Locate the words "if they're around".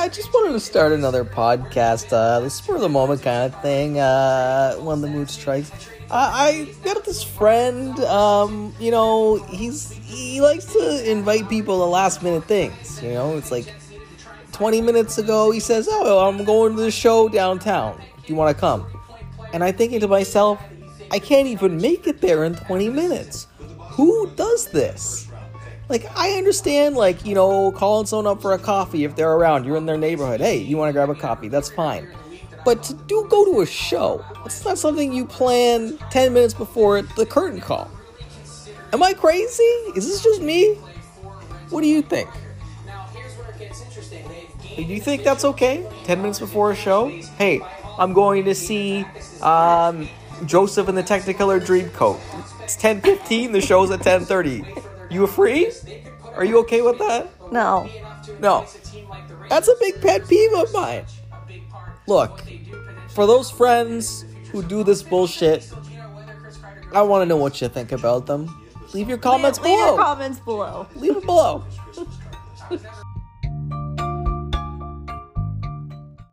29.02-29.64